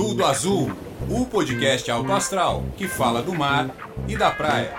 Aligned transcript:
Tudo 0.00 0.24
Azul, 0.24 0.72
o 1.10 1.26
podcast 1.26 1.90
alto 1.90 2.10
astral 2.10 2.64
que 2.78 2.88
fala 2.88 3.20
do 3.20 3.34
mar 3.34 3.68
e 4.08 4.16
da 4.16 4.30
praia. 4.30 4.74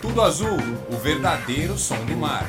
Tudo 0.00 0.22
Azul, 0.22 0.56
o 0.88 0.96
verdadeiro 0.96 1.76
som 1.76 1.96
do 2.04 2.16
mar. 2.16 2.48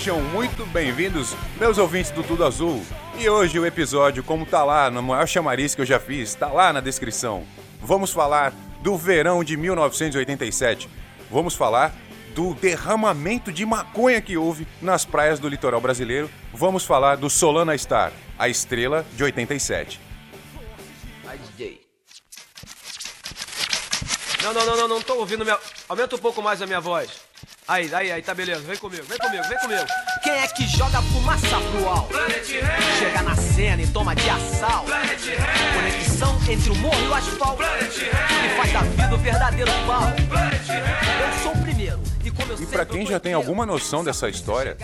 Sejam 0.00 0.22
muito 0.22 0.64
bem-vindos, 0.64 1.36
meus 1.58 1.76
ouvintes 1.76 2.10
do 2.10 2.22
Tudo 2.22 2.42
Azul. 2.42 2.82
E 3.18 3.28
hoje 3.28 3.58
o 3.58 3.66
episódio, 3.66 4.24
como 4.24 4.46
tá 4.46 4.64
lá 4.64 4.90
no 4.90 5.02
maior 5.02 5.26
chamariz 5.26 5.74
que 5.74 5.82
eu 5.82 5.84
já 5.84 6.00
fiz, 6.00 6.34
tá 6.34 6.46
lá 6.46 6.72
na 6.72 6.80
descrição. 6.80 7.44
Vamos 7.82 8.10
falar 8.10 8.50
do 8.80 8.96
verão 8.96 9.44
de 9.44 9.58
1987. 9.58 10.88
Vamos 11.30 11.54
falar 11.54 11.94
do 12.34 12.54
derramamento 12.54 13.52
de 13.52 13.66
maconha 13.66 14.22
que 14.22 14.38
houve 14.38 14.66
nas 14.80 15.04
praias 15.04 15.38
do 15.38 15.50
litoral 15.50 15.82
brasileiro. 15.82 16.30
Vamos 16.50 16.82
falar 16.82 17.18
do 17.18 17.28
Solana 17.28 17.76
Star, 17.76 18.10
a 18.38 18.48
estrela 18.48 19.04
de 19.14 19.22
87. 19.22 20.00
Ai, 21.26 21.36
DJ. 21.36 21.78
Não, 24.42 24.54
não, 24.54 24.64
não, 24.64 24.76
não, 24.78 24.88
não 24.88 25.02
tô 25.02 25.16
ouvindo 25.16 25.44
minha. 25.44 25.58
Aumenta 25.86 26.16
um 26.16 26.18
pouco 26.18 26.40
mais 26.40 26.62
a 26.62 26.66
minha 26.66 26.80
voz. 26.80 27.28
Aí, 27.70 27.88
aí, 27.94 28.10
aí, 28.10 28.20
tá 28.20 28.34
beleza. 28.34 28.62
Vem 28.62 28.76
comigo, 28.76 29.04
vem 29.04 29.16
comigo, 29.16 29.44
vem 29.44 29.58
comigo. 29.58 29.84
Quem 30.24 30.32
é 30.32 30.48
que 30.48 30.66
joga 30.66 31.00
fumaça 31.02 31.56
pro 31.70 31.88
alto? 31.88 32.16
Chega 32.98 33.22
na 33.22 33.36
cena 33.36 33.80
e 33.80 33.86
toma 33.86 34.12
de 34.12 34.28
assalto. 34.28 34.90
Conexão 35.76 36.36
entre 36.50 36.68
o 36.68 36.74
morro 36.74 37.00
e 37.00 37.06
o 37.06 37.14
asfalto. 37.14 37.62
E 37.62 38.56
faz 38.56 38.72
da 38.72 38.80
vida 38.80 39.14
o 39.14 39.18
verdadeiro 39.18 39.70
pau. 39.86 40.02
Eu 40.02 41.42
sou 41.44 41.52
o 41.52 41.62
primeiro. 41.62 42.00
E 42.24 42.30
como 42.32 42.50
eu 42.50 42.60
E 42.60 42.66
pra 42.66 42.84
quem 42.84 43.06
já 43.06 43.20
tem 43.20 43.34
alguma 43.34 43.64
noção 43.64 44.02
dessa 44.02 44.28
história, 44.28 44.76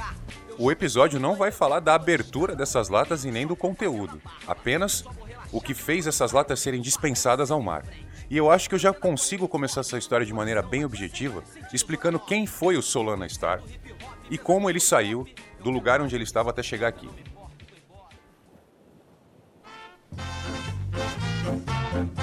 o 0.57 0.71
episódio 0.71 1.19
não 1.19 1.35
vai 1.35 1.51
falar 1.51 1.81
da 1.81 1.93
abertura 1.93 2.55
dessas 2.55 2.89
latas 2.89 3.25
e 3.25 3.33
nem 3.33 3.49
do 3.49 3.57
conteúdo, 3.57 4.23
apenas 4.47 5.03
o 5.51 5.61
que 5.61 5.75
fez 5.75 6.07
essas 6.07 6.31
latas 6.31 6.61
serem 6.61 6.81
dispensadas 6.81 7.51
ao 7.51 7.61
mar. 7.61 7.83
E 8.29 8.37
eu 8.37 8.51
acho 8.51 8.69
que 8.69 8.75
eu 8.75 8.79
já 8.79 8.93
consigo 8.93 9.47
começar 9.47 9.81
essa 9.81 9.97
história 9.97 10.27
de 10.27 10.33
maneira 10.33 10.61
bem 10.61 10.85
objetiva, 10.85 11.45
explicando 11.73 12.19
quem 12.19 12.47
foi 12.47 12.77
o 12.77 12.83
Solana 12.83 13.29
Star 13.29 13.63
e 14.29 14.37
como 14.37 14.69
ele 14.69 14.81
saiu 14.81 15.27
do 15.63 15.71
lugar 15.71 16.01
onde 16.01 16.15
ele 16.15 16.25
estava 16.25 16.51
até 16.51 16.63
chegar 16.63 16.89
aqui. 16.89 17.09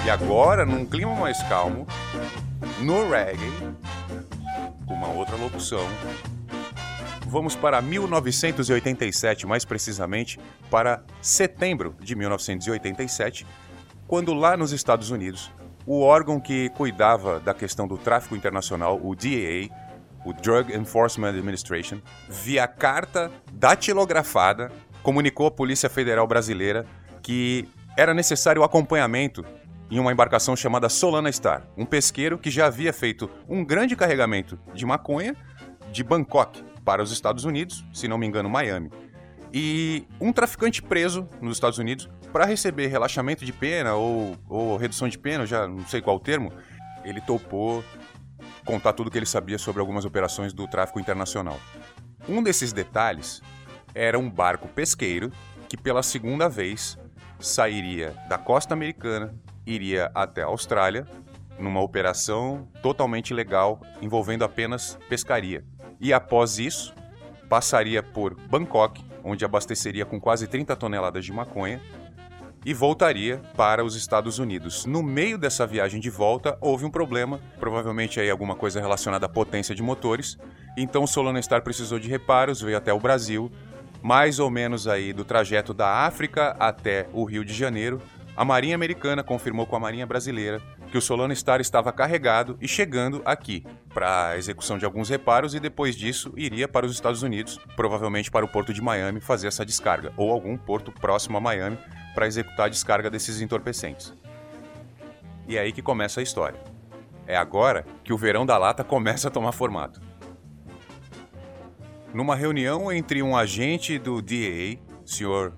E 0.04 0.10
agora, 0.10 0.66
num 0.66 0.84
clima 0.84 1.14
mais 1.14 1.42
calmo, 1.44 1.86
no 2.80 3.08
reggae, 3.08 3.50
com 4.86 4.92
uma 4.92 5.08
outra 5.08 5.36
locução, 5.36 5.86
vamos 7.26 7.56
para 7.56 7.80
1987, 7.80 9.46
mais 9.46 9.64
precisamente 9.64 10.38
para 10.70 11.02
setembro 11.22 11.96
de 11.98 12.14
1987, 12.14 13.46
quando 14.06 14.34
lá 14.34 14.56
nos 14.56 14.72
Estados 14.72 15.10
Unidos, 15.10 15.50
o 15.86 16.00
órgão 16.00 16.40
que 16.40 16.68
cuidava 16.70 17.38
da 17.40 17.52
questão 17.52 17.86
do 17.86 17.98
tráfico 17.98 18.34
internacional, 18.34 18.98
o 19.02 19.14
DEA, 19.14 19.68
o 20.24 20.32
Drug 20.32 20.74
Enforcement 20.74 21.28
Administration, 21.28 22.00
via 22.28 22.66
carta 22.66 23.30
datilografada, 23.52 24.72
comunicou 25.02 25.46
à 25.46 25.50
Polícia 25.50 25.90
Federal 25.90 26.26
Brasileira 26.26 26.86
que 27.22 27.68
era 27.96 28.12
necessário 28.12 28.62
o 28.62 28.64
acompanhamento 28.64 29.44
em 29.90 29.98
uma 29.98 30.12
embarcação 30.12 30.56
chamada 30.56 30.88
Solana 30.88 31.30
Star, 31.30 31.62
um 31.76 31.84
pesqueiro 31.84 32.38
que 32.38 32.50
já 32.50 32.66
havia 32.66 32.92
feito 32.92 33.30
um 33.48 33.64
grande 33.64 33.94
carregamento 33.94 34.58
de 34.72 34.84
maconha 34.84 35.36
de 35.92 36.02
Bangkok 36.02 36.62
para 36.84 37.02
os 37.02 37.12
Estados 37.12 37.44
Unidos, 37.44 37.84
se 37.92 38.08
não 38.08 38.18
me 38.18 38.26
engano, 38.26 38.48
Miami. 38.48 38.90
E 39.52 40.06
um 40.20 40.32
traficante 40.32 40.82
preso 40.82 41.28
nos 41.40 41.56
Estados 41.56 41.78
Unidos 41.78 42.10
para 42.34 42.46
receber 42.46 42.88
relaxamento 42.88 43.44
de 43.44 43.52
pena 43.52 43.94
ou, 43.94 44.36
ou 44.48 44.76
redução 44.76 45.08
de 45.08 45.16
pena, 45.16 45.46
já 45.46 45.68
não 45.68 45.86
sei 45.86 46.02
qual 46.02 46.16
o 46.16 46.18
termo, 46.18 46.52
ele 47.04 47.20
topou 47.20 47.84
contar 48.64 48.92
tudo 48.92 49.06
o 49.06 49.10
que 49.12 49.16
ele 49.16 49.24
sabia 49.24 49.56
sobre 49.56 49.78
algumas 49.78 50.04
operações 50.04 50.52
do 50.52 50.66
tráfico 50.66 50.98
internacional. 50.98 51.60
Um 52.28 52.42
desses 52.42 52.72
detalhes 52.72 53.40
era 53.94 54.18
um 54.18 54.28
barco 54.28 54.66
pesqueiro 54.66 55.30
que 55.68 55.76
pela 55.76 56.02
segunda 56.02 56.48
vez 56.48 56.98
sairia 57.38 58.12
da 58.28 58.36
costa 58.36 58.74
americana, 58.74 59.32
iria 59.64 60.10
até 60.12 60.42
a 60.42 60.46
Austrália, 60.46 61.06
numa 61.56 61.80
operação 61.80 62.68
totalmente 62.82 63.32
legal 63.32 63.80
envolvendo 64.02 64.42
apenas 64.42 64.98
pescaria. 65.08 65.64
E 66.00 66.12
após 66.12 66.58
isso, 66.58 66.92
passaria 67.48 68.02
por 68.02 68.34
Bangkok, 68.34 69.04
onde 69.22 69.44
abasteceria 69.44 70.04
com 70.04 70.20
quase 70.20 70.48
30 70.48 70.74
toneladas 70.74 71.24
de 71.24 71.32
maconha, 71.32 71.80
e 72.64 72.72
voltaria 72.72 73.40
para 73.56 73.84
os 73.84 73.94
Estados 73.94 74.38
Unidos. 74.38 74.86
No 74.86 75.02
meio 75.02 75.36
dessa 75.36 75.66
viagem 75.66 76.00
de 76.00 76.08
volta, 76.08 76.56
houve 76.60 76.84
um 76.84 76.90
problema, 76.90 77.40
provavelmente 77.60 78.18
aí 78.18 78.30
alguma 78.30 78.54
coisa 78.56 78.80
relacionada 78.80 79.26
à 79.26 79.28
potência 79.28 79.74
de 79.74 79.82
motores. 79.82 80.38
Então 80.76 81.04
o 81.04 81.06
Solana 81.06 81.42
Star 81.42 81.62
precisou 81.62 81.98
de 81.98 82.08
reparos, 82.08 82.62
veio 82.62 82.76
até 82.76 82.92
o 82.92 82.98
Brasil, 82.98 83.50
mais 84.02 84.38
ou 84.38 84.50
menos 84.50 84.88
aí 84.88 85.12
do 85.12 85.24
trajeto 85.24 85.74
da 85.74 86.06
África 86.06 86.56
até 86.58 87.06
o 87.12 87.24
Rio 87.24 87.44
de 87.44 87.52
Janeiro. 87.52 88.00
A 88.36 88.44
Marinha 88.44 88.74
Americana 88.74 89.22
confirmou 89.22 89.66
com 89.66 89.76
a 89.76 89.80
Marinha 89.80 90.06
Brasileira 90.06 90.60
que 90.90 90.98
o 90.98 91.02
Solana 91.02 91.34
Star 91.34 91.60
estava 91.60 91.92
carregado 91.92 92.56
e 92.60 92.68
chegando 92.68 93.22
aqui 93.24 93.64
para 93.92 94.28
a 94.28 94.38
execução 94.38 94.78
de 94.78 94.84
alguns 94.84 95.08
reparos 95.08 95.54
e 95.54 95.60
depois 95.60 95.96
disso 95.96 96.32
iria 96.36 96.66
para 96.66 96.86
os 96.86 96.92
Estados 96.92 97.22
Unidos, 97.22 97.58
provavelmente 97.76 98.30
para 98.30 98.44
o 98.44 98.48
porto 98.48 98.72
de 98.72 98.80
Miami, 98.80 99.20
fazer 99.20 99.48
essa 99.48 99.64
descarga 99.64 100.12
ou 100.16 100.30
algum 100.30 100.56
porto 100.56 100.90
próximo 100.92 101.36
a 101.36 101.40
Miami 101.40 101.78
para 102.14 102.26
executar 102.26 102.66
a 102.66 102.68
descarga 102.68 103.10
desses 103.10 103.40
entorpecentes. 103.40 104.14
E 105.46 105.56
é 105.56 105.60
aí 105.60 105.72
que 105.72 105.82
começa 105.82 106.20
a 106.20 106.22
história. 106.22 106.60
É 107.26 107.36
agora 107.36 107.84
que 108.02 108.12
o 108.12 108.18
verão 108.18 108.46
da 108.46 108.56
lata 108.56 108.84
começa 108.84 109.28
a 109.28 109.30
tomar 109.30 109.52
formato. 109.52 110.00
Numa 112.12 112.36
reunião 112.36 112.92
entre 112.92 113.22
um 113.22 113.36
agente 113.36 113.98
do 113.98 114.22
DEA, 114.22 114.78
Sr. 115.04 115.52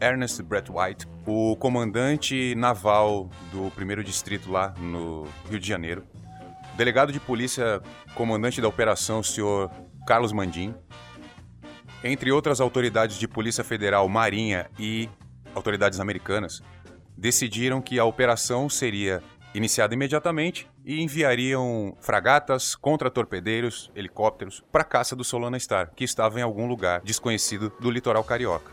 Ernest 0.00 0.42
Brett 0.42 0.70
White, 0.70 1.06
o 1.26 1.56
comandante 1.56 2.54
naval 2.54 3.30
do 3.50 3.70
primeiro 3.70 4.04
distrito 4.04 4.50
lá 4.50 4.74
no 4.78 5.26
Rio 5.48 5.58
de 5.58 5.66
Janeiro, 5.66 6.04
delegado 6.76 7.12
de 7.12 7.20
polícia, 7.20 7.80
comandante 8.14 8.60
da 8.60 8.68
operação, 8.68 9.22
Sr. 9.22 9.70
Carlos 10.06 10.32
Mandim, 10.32 10.74
entre 12.04 12.32
outras 12.32 12.60
autoridades 12.60 13.16
de 13.16 13.28
Polícia 13.28 13.62
Federal, 13.62 14.08
Marinha 14.08 14.68
e 14.78 15.08
autoridades 15.54 16.00
americanas, 16.00 16.62
decidiram 17.16 17.80
que 17.80 17.98
a 17.98 18.04
operação 18.04 18.68
seria 18.68 19.22
iniciada 19.54 19.94
imediatamente 19.94 20.68
e 20.84 21.00
enviariam 21.00 21.96
fragatas, 22.00 22.74
contra-torpedeiros, 22.74 23.90
helicópteros 23.94 24.62
para 24.72 24.82
a 24.82 24.86
caça 24.86 25.14
do 25.14 25.22
Solana 25.22 25.58
Star, 25.58 25.92
que 25.94 26.04
estava 26.04 26.40
em 26.40 26.42
algum 26.42 26.66
lugar 26.66 27.02
desconhecido 27.02 27.72
do 27.78 27.90
litoral 27.90 28.24
carioca. 28.24 28.72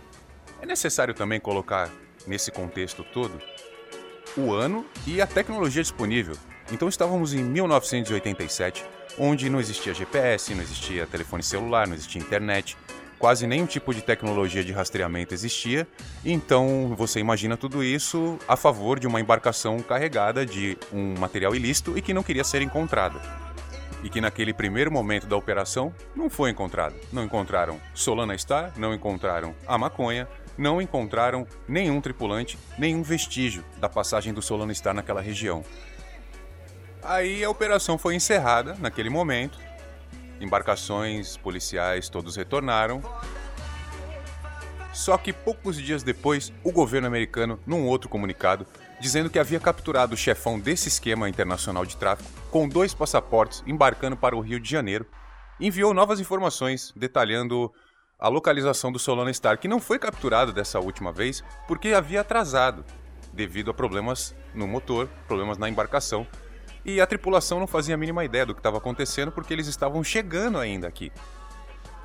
É 0.61 0.65
necessário 0.65 1.13
também 1.13 1.39
colocar 1.39 1.89
nesse 2.25 2.51
contexto 2.51 3.03
todo 3.03 3.39
o 4.37 4.53
ano 4.53 4.85
e 5.05 5.21
a 5.21 5.27
tecnologia 5.27 5.81
disponível. 5.81 6.35
Então 6.71 6.87
estávamos 6.87 7.33
em 7.33 7.43
1987, 7.43 8.85
onde 9.17 9.49
não 9.49 9.59
existia 9.59 9.93
GPS, 9.93 10.53
não 10.53 10.61
existia 10.61 11.07
telefone 11.07 11.43
celular, 11.43 11.87
não 11.87 11.95
existia 11.95 12.21
internet, 12.21 12.77
quase 13.19 13.45
nenhum 13.45 13.65
tipo 13.65 13.93
de 13.93 14.01
tecnologia 14.01 14.63
de 14.63 14.71
rastreamento 14.71 15.33
existia. 15.33 15.85
Então 16.23 16.95
você 16.97 17.19
imagina 17.19 17.57
tudo 17.57 17.83
isso 17.83 18.39
a 18.47 18.55
favor 18.55 18.97
de 18.99 19.05
uma 19.05 19.19
embarcação 19.19 19.79
carregada 19.81 20.45
de 20.45 20.77
um 20.91 21.13
material 21.19 21.53
ilícito 21.53 21.97
e 21.97 22.01
que 22.01 22.13
não 22.13 22.23
queria 22.23 22.43
ser 22.43 22.61
encontrada. 22.61 23.19
E 24.01 24.09
que 24.09 24.21
naquele 24.21 24.53
primeiro 24.53 24.89
momento 24.89 25.27
da 25.27 25.35
operação 25.35 25.93
não 26.15 26.29
foi 26.29 26.49
encontrada. 26.49 26.95
Não 27.11 27.25
encontraram 27.25 27.79
Solana 27.93 28.37
Star, 28.37 28.71
não 28.77 28.93
encontraram 28.93 29.53
a 29.67 29.77
maconha, 29.77 30.25
não 30.57 30.81
encontraram 30.81 31.45
nenhum 31.67 31.99
tripulante, 31.99 32.57
nenhum 32.77 33.03
vestígio 33.03 33.63
da 33.77 33.89
passagem 33.89 34.33
do 34.33 34.41
Solana 34.41 34.73
Star 34.73 34.93
naquela 34.93 35.21
região. 35.21 35.63
Aí 37.03 37.43
a 37.43 37.49
operação 37.49 37.97
foi 37.97 38.15
encerrada 38.15 38.75
naquele 38.79 39.09
momento. 39.09 39.59
Embarcações 40.39 41.37
policiais 41.37 42.09
todos 42.09 42.35
retornaram. 42.35 43.01
Só 44.93 45.17
que 45.17 45.31
poucos 45.31 45.77
dias 45.77 46.03
depois, 46.03 46.51
o 46.63 46.71
governo 46.71 47.07
americano, 47.07 47.59
num 47.65 47.85
outro 47.85 48.09
comunicado, 48.09 48.65
dizendo 48.99 49.29
que 49.29 49.39
havia 49.39 49.59
capturado 49.59 50.13
o 50.13 50.17
chefão 50.17 50.59
desse 50.59 50.87
esquema 50.87 51.29
internacional 51.29 51.85
de 51.85 51.95
tráfico 51.95 52.29
com 52.49 52.67
dois 52.67 52.93
passaportes 52.93 53.63
embarcando 53.65 54.17
para 54.17 54.35
o 54.35 54.41
Rio 54.41 54.59
de 54.59 54.69
Janeiro. 54.69 55.05
Enviou 55.59 55.93
novas 55.93 56.19
informações 56.19 56.91
detalhando 56.95 57.71
a 58.19 58.27
localização 58.27 58.91
do 58.91 58.99
Solana 58.99 59.31
Star, 59.33 59.57
que 59.57 59.67
não 59.67 59.79
foi 59.79 59.97
capturado 59.97 60.51
dessa 60.51 60.79
última 60.79 61.13
vez 61.13 61.43
porque 61.67 61.89
havia 61.89 62.21
atrasado 62.21 62.83
devido 63.31 63.71
a 63.71 63.73
problemas 63.73 64.35
no 64.53 64.67
motor, 64.67 65.07
problemas 65.27 65.57
na 65.57 65.69
embarcação. 65.69 66.27
E 66.83 67.01
a 67.01 67.07
tripulação 67.07 67.59
não 67.59 67.67
fazia 67.67 67.95
a 67.95 67.97
mínima 67.97 68.23
ideia 68.23 68.45
do 68.45 68.53
que 68.53 68.59
estava 68.59 68.77
acontecendo 68.77 69.31
porque 69.31 69.53
eles 69.53 69.67
estavam 69.67 70.03
chegando 70.03 70.57
ainda 70.57 70.87
aqui. 70.87 71.11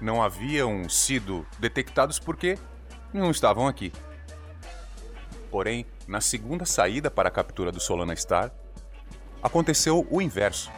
Não 0.00 0.22
haviam 0.22 0.88
sido 0.88 1.46
detectados 1.58 2.18
porque 2.18 2.58
não 3.12 3.30
estavam 3.30 3.68
aqui. 3.68 3.92
Porém, 5.50 5.86
na 6.06 6.20
segunda 6.20 6.64
saída 6.64 7.10
para 7.10 7.28
a 7.28 7.32
captura 7.32 7.70
do 7.70 7.78
Solana 7.80 8.14
Star, 8.16 8.50
aconteceu 9.42 10.06
o 10.10 10.20
inverso. 10.20 10.70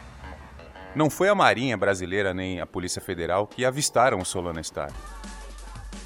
Não 0.95 1.09
foi 1.09 1.29
a 1.29 1.35
Marinha 1.35 1.75
Brasileira 1.75 2.33
nem 2.33 2.61
a 2.61 2.65
Polícia 2.65 3.01
Federal 3.01 3.47
que 3.47 3.65
avistaram 3.65 4.19
o 4.19 4.25
Solana 4.25 4.61
Star. 4.61 4.91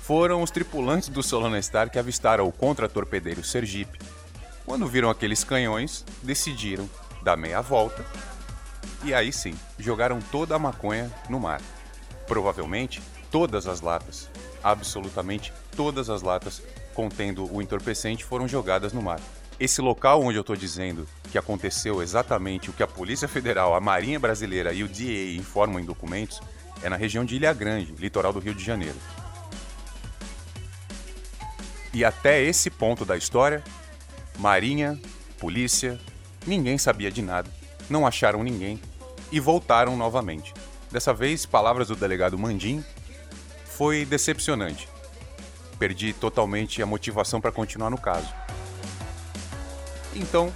Foram 0.03 0.41
os 0.41 0.51
tripulantes 0.51 1.09
do 1.09 1.21
Solana 1.21 1.61
Star 1.61 1.89
que 1.89 1.99
avistaram 1.99 2.47
o 2.47 2.51
contra-torpedeiro 2.51 3.43
Sergipe. 3.43 3.99
Quando 4.65 4.87
viram 4.87 5.09
aqueles 5.09 5.43
canhões, 5.43 6.05
decidiram 6.23 6.89
dar 7.23 7.37
meia 7.37 7.61
volta 7.61 8.05
e 9.03 9.13
aí 9.13 9.31
sim 9.33 9.55
jogaram 9.79 10.19
toda 10.19 10.55
a 10.55 10.59
maconha 10.59 11.11
no 11.29 11.39
mar. 11.39 11.61
Provavelmente 12.27 13.01
todas 13.31 13.67
as 13.67 13.81
latas, 13.81 14.29
absolutamente 14.63 15.51
todas 15.75 16.09
as 16.09 16.21
latas 16.21 16.61
contendo 16.93 17.51
o 17.51 17.61
entorpecente 17.61 18.23
foram 18.23 18.47
jogadas 18.47 18.93
no 18.93 19.01
mar. 19.01 19.19
Esse 19.59 19.81
local 19.81 20.23
onde 20.23 20.37
eu 20.37 20.41
estou 20.41 20.55
dizendo 20.55 21.07
que 21.31 21.37
aconteceu 21.37 22.01
exatamente 22.01 22.69
o 22.69 22.73
que 22.73 22.83
a 22.83 22.87
Polícia 22.87 23.27
Federal, 23.27 23.75
a 23.75 23.79
Marinha 23.79 24.19
Brasileira 24.19 24.73
e 24.73 24.83
o 24.83 24.87
DEA 24.87 25.35
informam 25.35 25.79
em 25.79 25.85
documentos 25.85 26.41
é 26.83 26.89
na 26.89 26.95
região 26.95 27.23
de 27.23 27.35
Ilha 27.35 27.53
Grande, 27.53 27.93
litoral 27.93 28.33
do 28.33 28.39
Rio 28.39 28.55
de 28.55 28.63
Janeiro. 28.63 28.97
E 31.93 32.03
até 32.03 32.41
esse 32.41 32.69
ponto 32.69 33.05
da 33.05 33.17
história, 33.17 33.63
Marinha, 34.39 34.99
polícia, 35.37 35.99
ninguém 36.45 36.77
sabia 36.77 37.11
de 37.11 37.21
nada, 37.21 37.49
não 37.89 38.05
acharam 38.05 38.43
ninguém 38.43 38.79
e 39.31 39.39
voltaram 39.39 39.95
novamente. 39.95 40.53
Dessa 40.91 41.13
vez, 41.13 41.45
palavras 41.45 41.87
do 41.87 41.95
delegado 41.95 42.37
Mandim, 42.37 42.83
foi 43.65 44.05
decepcionante. 44.05 44.89
Perdi 45.79 46.13
totalmente 46.13 46.81
a 46.81 46.85
motivação 46.85 47.39
para 47.39 47.51
continuar 47.51 47.89
no 47.89 47.97
caso. 47.97 48.31
Então, 50.13 50.51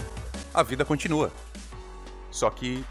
a 0.54 0.62
vida 0.62 0.84
continua. 0.84 1.32
Só 2.30 2.50
que 2.50 2.84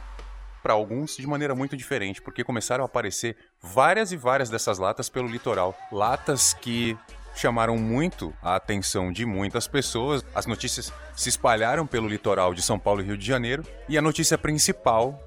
para 0.64 0.72
alguns 0.72 1.18
de 1.18 1.26
maneira 1.26 1.54
muito 1.54 1.76
diferente, 1.76 2.22
porque 2.22 2.42
começaram 2.42 2.82
a 2.82 2.86
aparecer 2.86 3.36
várias 3.60 4.12
e 4.12 4.16
várias 4.16 4.48
dessas 4.48 4.78
latas 4.78 5.10
pelo 5.10 5.28
litoral. 5.28 5.76
Latas 5.92 6.54
que 6.54 6.96
chamaram 7.36 7.76
muito 7.76 8.32
a 8.42 8.56
atenção 8.56 9.12
de 9.12 9.26
muitas 9.26 9.68
pessoas. 9.68 10.24
As 10.34 10.46
notícias 10.46 10.90
se 11.14 11.28
espalharam 11.28 11.86
pelo 11.86 12.08
litoral 12.08 12.54
de 12.54 12.62
São 12.62 12.78
Paulo 12.78 13.00
e 13.00 13.04
Rio 13.04 13.16
de 13.16 13.26
Janeiro, 13.26 13.64
e 13.88 13.96
a 13.96 14.02
notícia 14.02 14.36
principal 14.36 15.20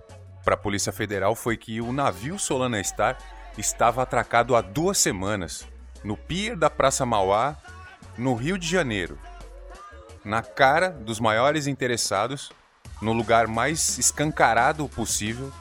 para 0.43 0.55
a 0.55 0.57
Polícia 0.57 0.91
Federal 0.91 1.35
foi 1.35 1.57
que 1.57 1.81
o 1.81 1.91
navio 1.91 2.39
Solana 2.39 2.83
Star 2.83 3.17
estava 3.57 4.01
atracado 4.01 4.55
há 4.55 4.61
duas 4.61 4.97
semanas 4.97 5.67
no 6.03 6.15
pier 6.15 6.55
da 6.55 6.69
Praça 6.69 7.05
Mauá, 7.05 7.57
no 8.17 8.33
Rio 8.33 8.57
de 8.57 8.67
Janeiro, 8.67 9.19
na 10.23 10.41
cara 10.41 10.89
dos 10.89 11.19
maiores 11.19 11.67
interessados, 11.67 12.51
no 13.01 13.13
lugar 13.13 13.47
mais 13.47 13.97
escancarado 13.97 14.87
possível, 14.89 15.51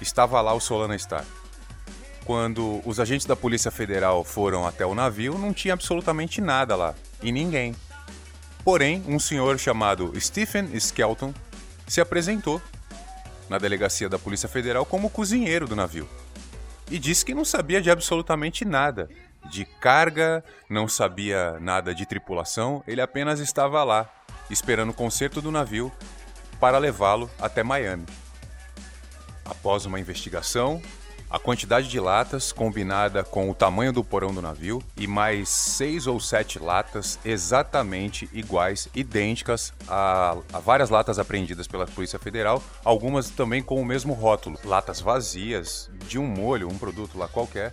estava 0.00 0.40
lá 0.40 0.52
o 0.52 0.60
Solana 0.60 0.98
Star. 0.98 1.24
Quando 2.24 2.80
os 2.84 3.00
agentes 3.00 3.26
da 3.26 3.34
Polícia 3.34 3.70
Federal 3.70 4.22
foram 4.24 4.66
até 4.66 4.86
o 4.86 4.94
navio, 4.94 5.36
não 5.36 5.52
tinha 5.52 5.74
absolutamente 5.74 6.40
nada 6.40 6.76
lá 6.76 6.94
e 7.22 7.32
ninguém. 7.32 7.74
Porém, 8.64 9.02
um 9.08 9.18
senhor 9.18 9.58
chamado 9.58 10.12
Stephen 10.20 10.70
Skelton 10.76 11.34
se 11.86 12.00
apresentou 12.00 12.62
na 13.48 13.58
delegacia 13.58 14.08
da 14.08 14.18
Polícia 14.18 14.48
Federal 14.48 14.86
como 14.86 15.10
cozinheiro 15.10 15.66
do 15.66 15.76
navio 15.76 16.08
e 16.90 16.98
disse 16.98 17.24
que 17.24 17.34
não 17.34 17.44
sabia 17.44 17.80
de 17.80 17.90
absolutamente 17.90 18.64
nada 18.64 19.08
de 19.50 19.64
carga, 19.64 20.44
não 20.68 20.86
sabia 20.86 21.58
nada 21.60 21.94
de 21.94 22.06
tripulação, 22.06 22.82
ele 22.86 23.00
apenas 23.00 23.40
estava 23.40 23.82
lá, 23.82 24.08
esperando 24.48 24.90
o 24.90 24.94
conserto 24.94 25.40
do 25.40 25.50
navio 25.50 25.90
para 26.60 26.78
levá-lo 26.78 27.30
até 27.40 27.62
Miami. 27.62 28.06
Após 29.44 29.84
uma 29.84 29.98
investigação, 29.98 30.80
a 31.32 31.38
quantidade 31.38 31.88
de 31.88 31.98
latas 31.98 32.52
combinada 32.52 33.24
com 33.24 33.50
o 33.50 33.54
tamanho 33.54 33.90
do 33.90 34.04
porão 34.04 34.34
do 34.34 34.42
navio 34.42 34.82
e 34.98 35.06
mais 35.06 35.48
seis 35.48 36.06
ou 36.06 36.20
sete 36.20 36.58
latas 36.58 37.18
exatamente 37.24 38.28
iguais, 38.34 38.86
idênticas 38.94 39.72
a, 39.88 40.36
a, 40.52 40.60
várias 40.60 40.90
latas 40.90 41.18
apreendidas 41.18 41.66
pela 41.66 41.86
Polícia 41.86 42.18
Federal, 42.18 42.62
algumas 42.84 43.30
também 43.30 43.62
com 43.62 43.80
o 43.80 43.84
mesmo 43.84 44.12
rótulo, 44.12 44.58
latas 44.62 45.00
vazias 45.00 45.90
de 46.06 46.18
um 46.18 46.26
molho, 46.26 46.68
um 46.68 46.76
produto 46.76 47.16
lá 47.16 47.26
qualquer. 47.26 47.72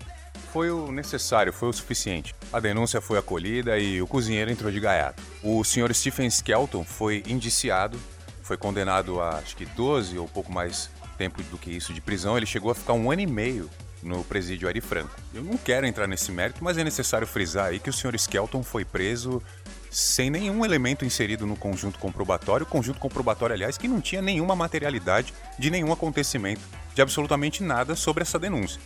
Foi 0.53 0.71
o 0.71 0.89
necessário, 0.89 1.51
foi 1.51 1.67
o 1.67 1.73
suficiente. 1.73 2.33
A 2.53 2.61
denúncia 2.61 3.01
foi 3.01 3.19
acolhida 3.19 3.77
e 3.77 4.01
o 4.01 4.07
cozinheiro 4.07 4.49
entrou 4.49 4.71
de 4.71 4.79
gaiato. 4.79 5.21
O 5.43 5.63
Sr. 5.65 5.93
Stephen 5.93 6.27
Skelton 6.27 6.85
foi 6.85 7.23
indiciado, 7.27 7.99
foi 8.41 8.55
condenado 8.55 9.21
a 9.21 9.31
acho 9.31 9.55
que 9.57 9.65
12 9.65 10.17
ou 10.17 10.29
pouco 10.29 10.51
mais 10.51 10.89
tempo 11.19 11.43
do 11.43 11.57
que 11.57 11.69
isso 11.69 11.93
de 11.93 11.99
prisão, 11.99 12.37
ele 12.37 12.45
chegou 12.45 12.71
a 12.71 12.75
ficar 12.75 12.93
um 12.93 13.11
ano 13.11 13.21
e 13.21 13.27
meio 13.27 13.69
no 14.01 14.23
presídio 14.23 14.69
Ari 14.69 14.79
Franco. 14.79 15.11
Eu 15.33 15.43
não 15.43 15.57
quero 15.57 15.85
entrar 15.85 16.07
nesse 16.07 16.31
mérito, 16.31 16.63
mas 16.63 16.77
é 16.77 16.83
necessário 16.83 17.27
frisar 17.27 17.65
aí 17.65 17.79
que 17.79 17.89
o 17.89 17.93
Sr. 17.93 18.15
Skelton 18.15 18.63
foi 18.63 18.85
preso 18.85 19.43
sem 19.91 20.29
nenhum 20.29 20.63
elemento 20.63 21.03
inserido 21.03 21.45
no 21.45 21.57
conjunto 21.57 21.99
comprobatório, 21.99 22.65
conjunto 22.65 22.99
comprobatório, 22.99 23.53
aliás, 23.53 23.77
que 23.77 23.87
não 23.87 23.99
tinha 23.99 24.21
nenhuma 24.21 24.55
materialidade 24.55 25.33
de 25.57 25.69
nenhum 25.69 25.91
acontecimento, 25.91 26.61
de 26.95 27.01
absolutamente 27.01 27.63
nada 27.63 27.97
sobre 27.97 28.21
essa 28.21 28.39
denúncia. 28.39 28.79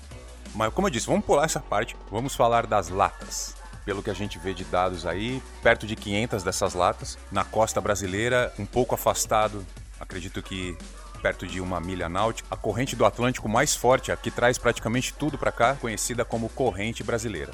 Mas, 0.56 0.74
como 0.74 0.88
eu 0.88 0.92
disse, 0.92 1.06
vamos 1.06 1.26
pular 1.26 1.46
essa 1.46 1.60
parte, 1.60 1.96
vamos 2.10 2.34
falar 2.36 2.66
das 2.66 2.90
latas. 2.90 3.56
Pelo 3.86 4.02
que 4.02 4.10
a 4.10 4.14
gente 4.14 4.40
vê 4.40 4.56
de 4.56 4.64
dados 4.64 5.06
aí, 5.06 5.44
perto 5.62 5.86
de 5.86 5.96
500 5.96 6.42
dessas 6.42 6.74
latas, 6.74 7.18
na 7.32 7.44
costa 7.44 7.80
brasileira, 7.80 8.52
um 8.58 8.66
pouco 8.66 8.96
afastado, 8.96 9.64
acredito 10.00 10.42
que 10.42 10.76
perto 11.24 11.48
de 11.48 11.62
uma 11.62 11.80
milha 11.80 12.10
náutica, 12.10 12.50
a 12.52 12.58
corrente 12.58 12.98
do 12.98 13.06
Atlântico 13.06 13.48
mais 13.48 13.74
forte, 13.74 14.12
a 14.12 14.18
que 14.18 14.30
traz 14.30 14.58
praticamente 14.58 15.14
tudo 15.14 15.38
para 15.38 15.54
cá, 15.54 15.74
conhecida 15.76 16.26
como 16.26 16.50
corrente 16.50 17.02
brasileira. 17.02 17.54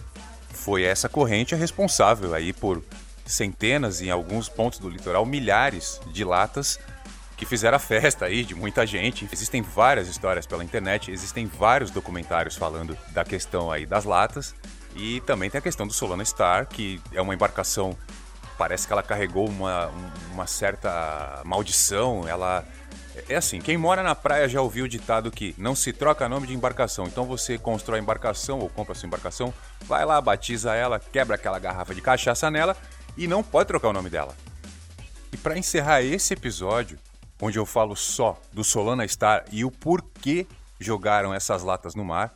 Foi 0.51 0.81
essa 0.81 1.07
corrente 1.07 1.53
a 1.53 1.57
responsável 1.57 2.33
aí 2.33 2.51
por 2.51 2.83
centenas, 3.27 4.01
em 4.01 4.09
alguns 4.09 4.49
pontos 4.49 4.79
do 4.79 4.89
litoral, 4.89 5.23
milhares 5.23 6.01
de 6.11 6.23
latas 6.23 6.79
que 7.37 7.45
fizeram 7.45 7.77
a 7.77 7.79
festa 7.79 8.25
aí 8.25 8.43
de 8.43 8.55
muita 8.55 8.87
gente. 8.87 9.29
Existem 9.31 9.61
várias 9.61 10.07
histórias 10.07 10.47
pela 10.47 10.63
internet, 10.63 11.11
existem 11.11 11.45
vários 11.45 11.91
documentários 11.91 12.57
falando 12.57 12.97
da 13.11 13.23
questão 13.23 13.71
aí 13.71 13.85
das 13.85 14.03
latas. 14.03 14.55
E 14.95 15.21
também 15.21 15.47
tem 15.47 15.59
a 15.59 15.61
questão 15.61 15.85
do 15.85 15.93
Solana 15.93 16.25
Star, 16.25 16.65
que 16.65 16.99
é 17.13 17.21
uma 17.21 17.35
embarcação, 17.35 17.95
parece 18.57 18.87
que 18.87 18.91
ela 18.91 19.03
carregou 19.03 19.47
uma, 19.47 19.91
uma 20.33 20.47
certa 20.47 21.41
maldição, 21.45 22.27
ela 22.27 22.65
é 23.27 23.35
assim, 23.35 23.59
quem 23.59 23.77
mora 23.77 24.03
na 24.03 24.15
praia 24.15 24.47
já 24.47 24.61
ouviu 24.61 24.85
o 24.85 24.87
ditado 24.87 25.31
que 25.31 25.53
não 25.57 25.75
se 25.75 25.91
troca 25.91 26.29
nome 26.29 26.47
de 26.47 26.53
embarcação. 26.53 27.05
Então 27.05 27.25
você 27.25 27.57
constrói 27.57 27.99
a 27.99 28.01
embarcação 28.01 28.59
ou 28.59 28.69
compra 28.69 28.95
sua 28.95 29.07
embarcação, 29.07 29.53
vai 29.81 30.05
lá, 30.05 30.19
batiza 30.21 30.75
ela, 30.75 30.99
quebra 30.99 31.35
aquela 31.35 31.59
garrafa 31.59 31.93
de 31.93 32.01
cachaça 32.01 32.49
nela 32.49 32.75
e 33.17 33.27
não 33.27 33.43
pode 33.43 33.67
trocar 33.67 33.89
o 33.89 33.93
nome 33.93 34.09
dela. 34.09 34.35
E 35.31 35.37
para 35.37 35.57
encerrar 35.57 36.01
esse 36.01 36.33
episódio, 36.33 36.97
onde 37.41 37.57
eu 37.57 37.65
falo 37.65 37.95
só 37.95 38.39
do 38.51 38.63
Solana 38.63 39.07
Star 39.07 39.45
e 39.51 39.63
o 39.63 39.71
porquê 39.71 40.47
jogaram 40.79 41.33
essas 41.33 41.63
latas 41.63 41.95
no 41.95 42.03
mar, 42.05 42.33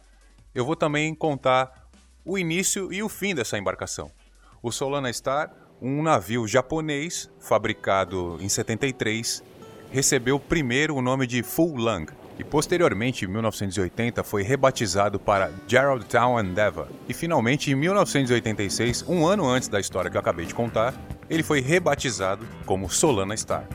eu 0.53 0.65
vou 0.65 0.75
também 0.75 1.13
contar 1.15 1.89
o 2.23 2.37
início 2.37 2.91
e 2.93 3.01
o 3.01 3.09
fim 3.09 3.33
dessa 3.33 3.57
embarcação. 3.57 4.11
O 4.61 4.71
Solana 4.71 5.11
Star, 5.11 5.51
um 5.81 6.01
navio 6.01 6.47
japonês 6.47 7.29
fabricado 7.39 8.37
em 8.39 8.47
73 8.47 9.43
recebeu 9.93 10.39
primeiro 10.39 10.95
o 10.95 11.03
nome 11.03 11.27
de 11.27 11.43
Full 11.43 11.75
Lung 11.75 12.07
e 12.39 12.43
posteriormente, 12.43 13.25
em 13.25 13.27
1980, 13.27 14.23
foi 14.23 14.41
rebatizado 14.41 15.19
para 15.19 15.51
Gerald 15.67 16.03
Town 16.05 16.39
Endeavour. 16.39 16.88
E 17.07 17.13
finalmente, 17.13 17.69
em 17.69 17.75
1986, 17.75 19.05
um 19.07 19.27
ano 19.27 19.47
antes 19.47 19.67
da 19.67 19.79
história 19.79 20.09
que 20.09 20.17
eu 20.17 20.19
acabei 20.19 20.47
de 20.47 20.55
contar, 20.55 20.95
ele 21.29 21.43
foi 21.43 21.62
rebatizado 21.62 22.43
como 22.65 22.89
Solana 22.89 23.38
Star. 23.38 23.67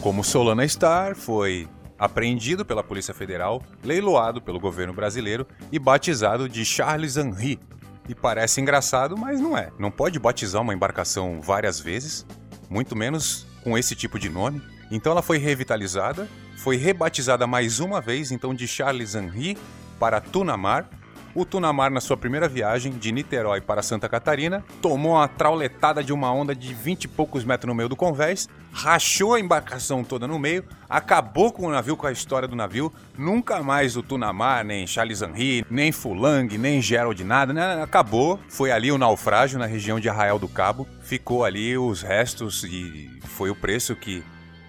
Como 0.00 0.24
Solana 0.24 0.66
Star 0.66 1.14
foi 1.14 1.68
apreendido 2.04 2.64
pela 2.64 2.84
Polícia 2.84 3.14
Federal, 3.14 3.62
leiloado 3.82 4.40
pelo 4.42 4.60
governo 4.60 4.92
brasileiro 4.92 5.46
e 5.72 5.78
batizado 5.78 6.48
de 6.48 6.64
Charles 6.64 7.16
Henry. 7.16 7.58
E 8.06 8.14
parece 8.14 8.60
engraçado, 8.60 9.16
mas 9.16 9.40
não 9.40 9.56
é. 9.56 9.72
Não 9.78 9.90
pode 9.90 10.18
batizar 10.18 10.60
uma 10.60 10.74
embarcação 10.74 11.40
várias 11.40 11.80
vezes, 11.80 12.26
muito 12.68 12.94
menos 12.94 13.46
com 13.62 13.78
esse 13.78 13.96
tipo 13.96 14.18
de 14.18 14.28
nome. 14.28 14.60
Então 14.90 15.12
ela 15.12 15.22
foi 15.22 15.38
revitalizada, 15.38 16.28
foi 16.58 16.76
rebatizada 16.76 17.46
mais 17.46 17.80
uma 17.80 18.02
vez, 18.02 18.30
então 18.30 18.54
de 18.54 18.68
Charles 18.68 19.14
Henry 19.14 19.56
para 19.98 20.20
Tunamar, 20.20 20.86
o 21.34 21.44
Tunamar, 21.44 21.90
na 21.90 22.00
sua 22.00 22.16
primeira 22.16 22.48
viagem 22.48 22.92
de 22.92 23.10
Niterói 23.10 23.60
para 23.60 23.82
Santa 23.82 24.08
Catarina, 24.08 24.64
tomou 24.80 25.12
uma 25.12 25.26
trauletada 25.26 26.02
de 26.02 26.12
uma 26.12 26.32
onda 26.32 26.54
de 26.54 26.72
20 26.72 27.04
e 27.04 27.08
poucos 27.08 27.44
metros 27.44 27.68
no 27.68 27.74
meio 27.74 27.88
do 27.88 27.96
convés, 27.96 28.48
rachou 28.72 29.34
a 29.34 29.40
embarcação 29.40 30.04
toda 30.04 30.28
no 30.28 30.38
meio, 30.38 30.64
acabou 30.88 31.52
com 31.52 31.66
o 31.66 31.70
navio, 31.70 31.96
com 31.96 32.06
a 32.06 32.12
história 32.12 32.46
do 32.46 32.54
navio. 32.54 32.92
Nunca 33.18 33.62
mais 33.62 33.96
o 33.96 34.02
Tunamar, 34.02 34.64
nem 34.64 34.86
Charles 34.86 35.22
Henry, 35.22 35.64
nem 35.68 35.90
Fulang, 35.90 36.56
nem 36.56 36.80
Gerald, 36.80 37.22
nada, 37.24 37.52
né? 37.52 37.82
acabou. 37.82 38.38
Foi 38.48 38.70
ali 38.70 38.92
o 38.92 38.98
naufrágio 38.98 39.58
na 39.58 39.66
região 39.66 39.98
de 39.98 40.08
Arraial 40.08 40.38
do 40.38 40.48
Cabo, 40.48 40.86
ficou 41.02 41.44
ali 41.44 41.76
os 41.76 42.02
restos 42.02 42.62
e 42.64 43.10
foi 43.24 43.50
o 43.50 43.54
preço 43.56 43.96
que 43.96 44.22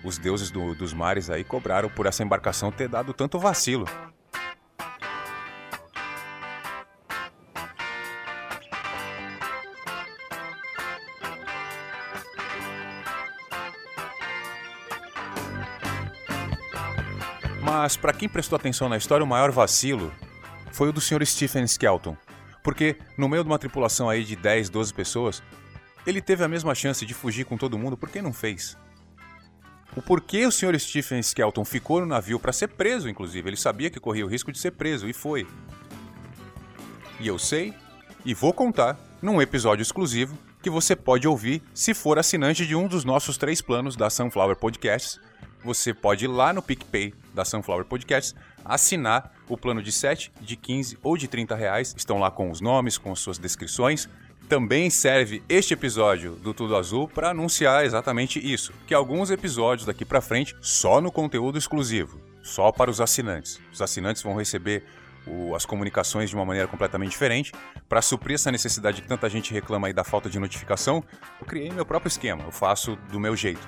os 0.04 0.18
deuses 0.18 0.52
do, 0.52 0.76
dos 0.76 0.94
mares 0.94 1.30
aí 1.30 1.44
cobraram 1.44 1.90
por 1.90 2.06
essa 2.06 2.24
embarcação 2.24 2.72
ter 2.72 2.88
dado 2.88 3.14
tanto 3.14 3.40
vacilo. 3.40 3.88
Mas 17.86 17.96
para 17.96 18.14
quem 18.14 18.28
prestou 18.28 18.56
atenção 18.56 18.90
na 18.90 18.98
história, 18.98 19.24
o 19.24 19.28
maior 19.28 19.52
vacilo 19.52 20.12
foi 20.72 20.90
o 20.90 20.92
do 20.92 21.00
Sr. 21.00 21.24
Stephen 21.24 21.66
Skelton. 21.66 22.18
Porque 22.64 22.98
no 23.16 23.30
meio 23.30 23.44
de 23.44 23.48
uma 23.48 23.60
tripulação 23.60 24.10
aí 24.10 24.24
de 24.24 24.36
10, 24.36 24.70
12 24.70 24.92
pessoas, 24.92 25.44
ele 26.04 26.20
teve 26.20 26.44
a 26.44 26.48
mesma 26.48 26.74
chance 26.74 27.06
de 27.06 27.14
fugir 27.14 27.46
com 27.46 27.56
todo 27.58 27.78
mundo, 27.78 27.96
por 27.96 28.10
que 28.10 28.24
não 28.24 28.34
fez? 28.34 28.76
O 29.96 30.02
porquê 30.02 30.48
o 30.48 30.52
Sr. 30.52 30.80
Stephen 30.80 31.20
Skelton 31.20 31.64
ficou 31.64 32.00
no 32.00 32.08
navio 32.08 32.40
para 32.40 32.52
ser 32.52 32.70
preso, 32.70 33.08
inclusive. 33.08 33.48
Ele 33.48 33.56
sabia 33.56 33.92
que 33.92 34.00
corria 34.00 34.26
o 34.26 34.30
risco 34.30 34.52
de 34.52 34.58
ser 34.58 34.72
preso 34.72 35.08
e 35.08 35.14
foi. 35.14 35.46
E 37.20 37.28
eu 37.28 37.38
sei 37.38 37.72
e 38.26 38.34
vou 38.34 38.52
contar 38.52 38.98
num 39.22 39.40
episódio 39.40 39.84
exclusivo 39.84 40.36
que 40.60 40.72
você 40.72 40.96
pode 40.96 41.28
ouvir 41.28 41.62
se 41.72 41.94
for 41.94 42.18
assinante 42.18 42.66
de 42.66 42.76
um 42.76 42.88
dos 42.88 43.06
nossos 43.06 43.38
três 43.38 43.62
planos 43.62 43.96
da 43.96 44.10
Sunflower 44.10 44.56
Podcasts. 44.56 45.20
Você 45.66 45.96
pode 45.96 46.26
ir 46.26 46.28
lá 46.28 46.54
no 46.54 46.62
PicPay 46.62 47.12
da 47.34 47.44
Sunflower 47.44 47.86
Podcasts, 47.86 48.36
assinar 48.64 49.34
o 49.50 49.58
plano 49.58 49.82
de 49.82 49.92
7, 49.92 50.32
de 50.40 50.56
15 50.56 51.00
ou 51.02 51.18
de 51.18 51.28
30 51.28 51.56
reais. 51.56 51.96
Estão 51.98 52.20
lá 52.20 52.30
com 52.30 52.52
os 52.52 52.62
nomes, 52.62 53.00
com 53.00 53.12
as 53.12 53.20
suas 53.20 53.40
descrições. 53.40 54.08
Também 54.48 54.92
serve 54.92 55.42
este 55.50 55.74
episódio 55.74 56.34
do 56.34 56.54
Tudo 56.54 56.76
Azul 56.76 57.08
para 57.08 57.32
anunciar 57.32 57.84
exatamente 57.84 58.40
isso, 58.40 58.72
que 58.86 58.94
alguns 58.94 59.32
episódios 59.32 59.88
daqui 59.88 60.06
para 60.06 60.22
frente 60.22 60.56
só 60.62 61.02
no 61.02 61.12
conteúdo 61.12 61.58
exclusivo, 61.58 62.22
só 62.44 62.72
para 62.72 62.92
os 62.92 63.02
assinantes. 63.02 63.60
Os 63.74 63.82
assinantes 63.82 64.22
vão 64.22 64.36
receber 64.36 64.84
o, 65.26 65.56
as 65.56 65.66
comunicações 65.66 66.30
de 66.30 66.36
uma 66.36 66.46
maneira 66.46 66.68
completamente 66.68 67.10
diferente. 67.10 67.52
Para 67.90 68.04
suprir 68.04 68.36
essa 68.36 68.52
necessidade 68.52 69.02
que 69.02 69.08
tanta 69.08 69.28
gente 69.28 69.52
reclama 69.52 69.88
aí 69.88 69.94
da 69.94 70.04
falta 70.04 70.30
de 70.30 70.38
notificação, 70.38 71.04
eu 71.42 71.48
criei 71.48 71.72
meu 71.72 71.88
próprio 71.88 72.10
esquema, 72.10 72.44
eu 72.44 72.52
faço 72.52 72.96
do 73.12 73.20
meu 73.20 73.36
jeito. 73.36 73.68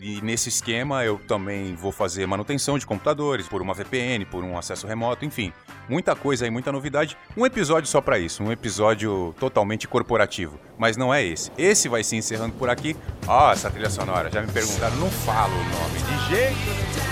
E 0.00 0.20
nesse 0.20 0.48
esquema 0.48 1.04
eu 1.04 1.20
também 1.28 1.74
vou 1.76 1.92
fazer 1.92 2.26
manutenção 2.26 2.76
de 2.76 2.84
computadores 2.84 3.46
por 3.46 3.62
uma 3.62 3.72
VPN, 3.72 4.24
por 4.24 4.42
um 4.42 4.58
acesso 4.58 4.86
remoto, 4.86 5.24
enfim. 5.24 5.52
Muita 5.88 6.16
coisa 6.16 6.44
aí, 6.44 6.50
muita 6.50 6.72
novidade. 6.72 7.16
Um 7.36 7.46
episódio 7.46 7.88
só 7.88 8.00
para 8.00 8.18
isso, 8.18 8.42
um 8.42 8.50
episódio 8.50 9.34
totalmente 9.38 9.86
corporativo. 9.86 10.58
Mas 10.76 10.96
não 10.96 11.14
é 11.14 11.24
esse. 11.24 11.52
Esse 11.56 11.88
vai 11.88 12.02
se 12.02 12.16
encerrando 12.16 12.54
por 12.54 12.68
aqui. 12.68 12.96
Ó, 13.28 13.48
oh, 13.48 13.52
essa 13.52 13.70
trilha 13.70 13.90
sonora, 13.90 14.30
já 14.30 14.42
me 14.42 14.50
perguntaram, 14.50 14.96
não 14.96 15.10
falo 15.10 15.54
o 15.54 15.64
nome 15.64 15.98
de 15.98 16.28
jeito 16.34 16.58
nenhum. 16.58 17.11